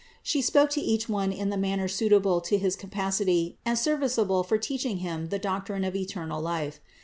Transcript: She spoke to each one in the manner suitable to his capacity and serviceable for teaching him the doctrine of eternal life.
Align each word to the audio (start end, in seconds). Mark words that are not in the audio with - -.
She 0.23 0.41
spoke 0.41 0.71
to 0.71 0.81
each 0.81 1.07
one 1.07 1.31
in 1.31 1.51
the 1.51 1.57
manner 1.61 1.87
suitable 1.87 2.41
to 2.41 2.57
his 2.57 2.75
capacity 2.75 3.59
and 3.63 3.77
serviceable 3.77 4.41
for 4.41 4.57
teaching 4.57 4.97
him 4.97 5.27
the 5.29 5.37
doctrine 5.37 5.83
of 5.83 5.95
eternal 5.95 6.41
life. 6.41 6.79